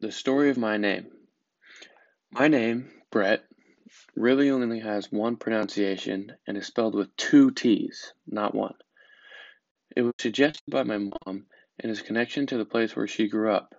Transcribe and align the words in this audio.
The 0.00 0.12
story 0.12 0.48
of 0.48 0.56
my 0.56 0.76
name. 0.76 1.10
My 2.30 2.46
name, 2.46 2.88
Brett, 3.10 3.44
really 4.14 4.48
only 4.48 4.78
has 4.78 5.10
one 5.10 5.36
pronunciation 5.36 6.36
and 6.46 6.56
is 6.56 6.68
spelled 6.68 6.94
with 6.94 7.16
two 7.16 7.50
T's, 7.50 8.12
not 8.24 8.54
one. 8.54 8.76
It 9.96 10.02
was 10.02 10.14
suggested 10.20 10.62
by 10.68 10.84
my 10.84 10.98
mom 10.98 11.46
and 11.80 11.90
his 11.90 12.00
connection 12.00 12.46
to 12.46 12.56
the 12.56 12.64
place 12.64 12.94
where 12.94 13.08
she 13.08 13.26
grew 13.26 13.50
up, 13.50 13.74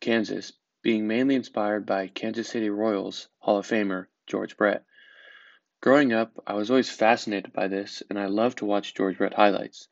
Kansas, 0.00 0.52
being 0.82 1.08
mainly 1.08 1.34
inspired 1.34 1.86
by 1.86 2.08
Kansas 2.08 2.50
City 2.50 2.68
Royals 2.68 3.28
Hall 3.38 3.56
of 3.56 3.66
Famer 3.66 4.08
George 4.26 4.54
Brett. 4.54 4.84
Growing 5.80 6.12
up, 6.12 6.42
I 6.46 6.52
was 6.52 6.68
always 6.68 6.90
fascinated 6.90 7.54
by 7.54 7.68
this 7.68 8.02
and 8.10 8.18
I 8.18 8.26
loved 8.26 8.58
to 8.58 8.66
watch 8.66 8.94
George 8.94 9.16
Brett 9.16 9.32
highlights, 9.32 9.88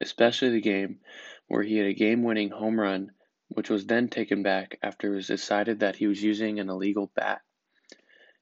especially 0.00 0.52
the 0.52 0.62
game 0.62 1.00
where 1.48 1.62
he 1.62 1.76
had 1.76 1.86
a 1.86 1.92
game 1.92 2.22
winning 2.22 2.48
home 2.48 2.80
run 2.80 3.12
which 3.48 3.70
was 3.70 3.86
then 3.86 4.08
taken 4.08 4.42
back 4.42 4.78
after 4.82 5.12
it 5.12 5.16
was 5.16 5.26
decided 5.26 5.80
that 5.80 5.96
he 5.96 6.06
was 6.06 6.22
using 6.22 6.58
an 6.58 6.68
illegal 6.68 7.10
bat. 7.14 7.40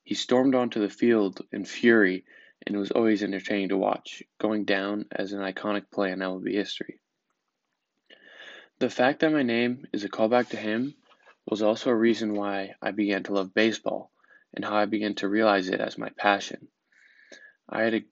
He 0.03 0.15
stormed 0.15 0.55
onto 0.55 0.81
the 0.81 0.91
field 0.91 1.41
in 1.53 1.65
fury 1.65 2.25
and 2.67 2.77
was 2.77 2.91
always 2.91 3.23
entertaining 3.23 3.71
to 3.71 3.77
watch, 3.77 4.23
going 4.39 4.65
down 4.65 5.07
as 5.11 5.33
an 5.33 5.41
iconic 5.41 5.91
play 5.91 6.13
in 6.13 6.19
MLB 6.19 6.53
history. 6.53 7.01
The 8.79 8.91
fact 8.91 9.21
that 9.21 9.33
my 9.33 9.43
name 9.43 9.87
is 9.93 10.05
a 10.05 10.09
callback 10.09 10.49
to 10.51 10.57
him 10.57 10.95
was 11.47 11.63
also 11.63 11.91
a 11.91 11.97
reason 11.97 12.35
why 12.35 12.75
I 12.83 12.91
began 12.91 13.23
to 13.25 13.35
love 13.35 13.55
baseball 13.55 14.11
and 14.53 14.65
how 14.65 14.77
I 14.77 14.87
began 14.87 15.15
to 15.17 15.29
realize 15.29 15.69
it 15.69 15.81
as 15.81 15.99
my 15.99 16.11
passion. 16.11 16.69
I 17.69 17.83
had 17.83 17.95
a 17.95 18.05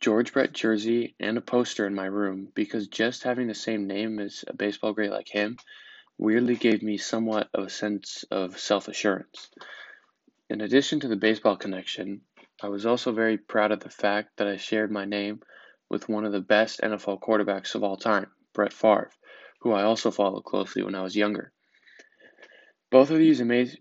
George 0.00 0.32
Brett 0.32 0.52
jersey 0.52 1.14
and 1.18 1.38
a 1.38 1.40
poster 1.40 1.86
in 1.86 1.94
my 1.94 2.06
room 2.06 2.48
because 2.54 2.88
just 2.88 3.22
having 3.22 3.46
the 3.46 3.54
same 3.54 3.86
name 3.86 4.18
as 4.18 4.44
a 4.46 4.52
baseball 4.52 4.92
great 4.92 5.10
like 5.10 5.28
him 5.28 5.56
weirdly 6.18 6.56
gave 6.56 6.82
me 6.82 6.96
somewhat 6.96 7.48
of 7.52 7.66
a 7.66 7.70
sense 7.70 8.24
of 8.30 8.58
self 8.58 8.88
assurance. 8.88 9.50
In 10.48 10.60
addition 10.60 11.00
to 11.00 11.08
the 11.08 11.16
baseball 11.16 11.56
connection, 11.56 12.22
I 12.62 12.68
was 12.68 12.86
also 12.86 13.12
very 13.12 13.36
proud 13.36 13.72
of 13.72 13.80
the 13.80 13.90
fact 13.90 14.36
that 14.36 14.46
I 14.46 14.56
shared 14.56 14.90
my 14.90 15.04
name 15.04 15.42
with 15.90 16.08
one 16.08 16.24
of 16.24 16.32
the 16.32 16.40
best 16.40 16.80
NFL 16.80 17.20
quarterbacks 17.20 17.74
of 17.74 17.82
all 17.82 17.96
time, 17.96 18.30
Brett 18.52 18.72
Favre, 18.72 19.10
who 19.60 19.72
I 19.72 19.82
also 19.82 20.10
followed 20.10 20.44
closely 20.44 20.82
when 20.82 20.94
I 20.94 21.02
was 21.02 21.16
younger. 21.16 21.52
Both 22.90 23.10
of 23.10 23.18
these 23.18 23.40
amaz- 23.40 23.76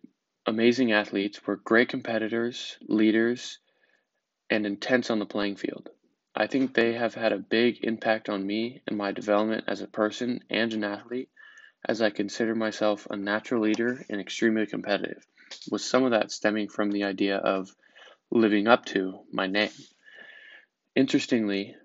amazing 0.45 0.91
athletes 0.91 1.45
were 1.45 1.55
great 1.55 1.89
competitors, 1.89 2.77
leaders, 2.81 3.59
and 4.49 4.65
intense 4.65 5.09
on 5.09 5.19
the 5.19 5.25
playing 5.25 5.55
field. 5.55 5.89
I 6.35 6.47
think 6.47 6.73
they 6.73 6.93
have 6.93 7.13
had 7.13 7.31
a 7.31 7.37
big 7.37 7.83
impact 7.83 8.27
on 8.27 8.45
me 8.45 8.81
and 8.87 8.97
my 8.97 9.11
development 9.11 9.63
as 9.67 9.81
a 9.81 9.87
person 9.87 10.41
and 10.49 10.73
an 10.73 10.83
athlete, 10.83 11.29
as 11.87 12.01
I 12.01 12.09
consider 12.09 12.55
myself 12.55 13.07
a 13.09 13.15
natural 13.15 13.61
leader 13.61 14.03
and 14.09 14.19
extremely 14.19 14.65
competitive, 14.65 15.25
with 15.69 15.81
some 15.81 16.03
of 16.03 16.11
that 16.11 16.31
stemming 16.31 16.69
from 16.69 16.91
the 16.91 17.03
idea 17.03 17.37
of 17.37 17.75
living 18.31 18.67
up 18.67 18.85
to 18.85 19.19
my 19.31 19.47
name. 19.47 19.71
Interestingly, 20.95 21.75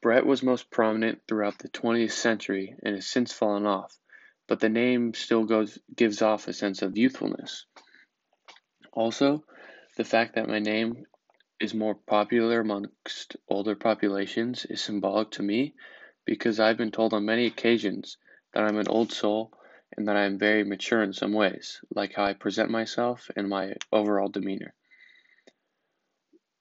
Brett 0.00 0.24
was 0.24 0.42
most 0.42 0.70
prominent 0.70 1.20
throughout 1.28 1.58
the 1.58 1.68
20th 1.68 2.12
century 2.12 2.74
and 2.82 2.94
has 2.94 3.06
since 3.06 3.32
fallen 3.32 3.66
off, 3.66 3.94
but 4.46 4.60
the 4.60 4.68
name 4.68 5.12
still 5.12 5.44
goes, 5.44 5.78
gives 5.94 6.22
off 6.22 6.48
a 6.48 6.52
sense 6.52 6.80
of 6.80 6.96
youthfulness. 6.96 7.66
Also, 8.92 9.44
the 9.96 10.04
fact 10.04 10.36
that 10.36 10.48
my 10.48 10.58
name 10.58 11.04
is 11.60 11.74
more 11.74 11.94
popular 11.94 12.60
amongst 12.60 13.36
older 13.48 13.74
populations 13.74 14.64
is 14.64 14.80
symbolic 14.80 15.30
to 15.32 15.42
me 15.42 15.74
because 16.24 16.58
I've 16.58 16.78
been 16.78 16.90
told 16.90 17.12
on 17.12 17.26
many 17.26 17.46
occasions 17.46 18.16
that 18.52 18.64
I'm 18.64 18.78
an 18.78 18.88
old 18.88 19.12
soul 19.12 19.52
and 19.96 20.08
that 20.08 20.16
I 20.16 20.24
am 20.24 20.38
very 20.38 20.64
mature 20.64 21.02
in 21.02 21.12
some 21.12 21.32
ways, 21.32 21.80
like 21.94 22.14
how 22.14 22.24
I 22.24 22.32
present 22.32 22.70
myself 22.70 23.30
and 23.36 23.48
my 23.48 23.74
overall 23.92 24.28
demeanor. 24.28 24.74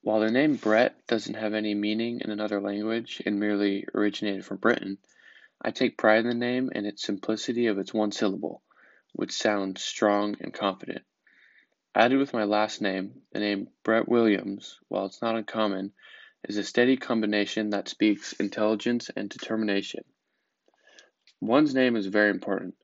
While 0.01 0.21
the 0.21 0.31
name 0.31 0.55
Brett 0.55 1.05
doesn't 1.07 1.35
have 1.35 1.53
any 1.53 1.75
meaning 1.75 2.21
in 2.21 2.31
another 2.31 2.61
language 2.61 3.21
and 3.25 3.39
merely 3.39 3.85
originated 3.93 4.45
from 4.45 4.57
Britain, 4.57 4.97
I 5.61 5.71
take 5.71 5.97
pride 5.97 6.19
in 6.19 6.29
the 6.29 6.33
name 6.33 6.71
and 6.73 6.87
its 6.87 7.03
simplicity 7.03 7.67
of 7.67 7.77
its 7.77 7.93
one 7.93 8.11
syllable, 8.11 8.63
which 9.13 9.33
sounds 9.33 9.83
strong 9.83 10.37
and 10.39 10.53
confident. 10.53 11.03
Added 11.93 12.17
with 12.17 12.33
my 12.33 12.45
last 12.45 12.81
name, 12.81 13.23
the 13.33 13.39
name 13.39 13.69
Brett 13.83 14.07
Williams, 14.07 14.79
while 14.87 15.05
it's 15.05 15.21
not 15.21 15.35
uncommon, 15.35 15.91
is 16.47 16.57
a 16.57 16.63
steady 16.63 16.95
combination 16.95 17.71
that 17.71 17.89
speaks 17.89 18.33
intelligence 18.33 19.09
and 19.15 19.29
determination. 19.29 20.05
One's 21.41 21.73
name 21.73 21.95
is 21.95 22.07
very 22.07 22.29
important. 22.29 22.75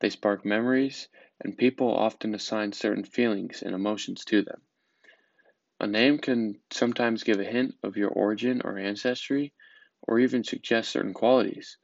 They 0.00 0.08
spark 0.08 0.44
memories, 0.44 1.08
and 1.40 1.58
people 1.58 1.94
often 1.94 2.34
assign 2.34 2.72
certain 2.72 3.04
feelings 3.04 3.62
and 3.62 3.74
emotions 3.74 4.24
to 4.26 4.42
them. 4.42 4.62
A 5.78 5.86
name 5.86 6.18
can 6.18 6.58
sometimes 6.70 7.22
give 7.22 7.38
a 7.38 7.44
hint 7.44 7.74
of 7.82 7.96
your 7.96 8.08
origin 8.10 8.62
or 8.64 8.78
ancestry, 8.78 9.52
or 10.02 10.18
even 10.18 10.42
suggest 10.42 10.90
certain 10.90 11.12
qualities. 11.12 11.76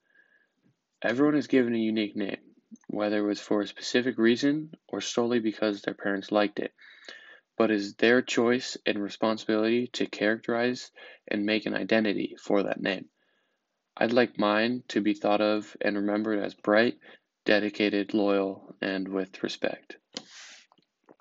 Everyone 1.02 1.36
is 1.36 1.46
given 1.46 1.74
a 1.74 1.78
unique 1.78 2.16
name, 2.16 2.54
whether 2.88 3.18
it 3.18 3.28
was 3.28 3.40
for 3.40 3.60
a 3.60 3.66
specific 3.66 4.16
reason 4.16 4.72
or 4.88 5.02
solely 5.02 5.40
because 5.40 5.82
their 5.82 5.94
parents 5.94 6.32
liked 6.32 6.58
it, 6.58 6.72
but 7.58 7.70
it 7.70 7.76
is 7.76 7.96
their 7.96 8.22
choice 8.22 8.78
and 8.86 9.02
responsibility 9.02 9.88
to 9.88 10.06
characterize 10.06 10.90
and 11.28 11.44
make 11.44 11.66
an 11.66 11.74
identity 11.74 12.34
for 12.40 12.62
that 12.62 12.80
name. 12.80 13.10
I'd 13.97 14.12
like 14.12 14.38
mine 14.38 14.82
to 14.88 15.00
be 15.00 15.15
thought 15.15 15.41
of 15.41 15.77
and 15.81 15.97
remembered 15.97 16.41
as 16.41 16.55
bright, 16.55 16.99
dedicated, 17.44 18.15
loyal, 18.15 18.75
and 18.81 19.09
with 19.09 19.43
respect. 19.43 19.97